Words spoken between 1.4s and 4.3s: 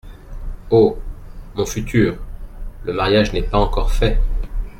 mon futur! le mariage n’est pas encore fait!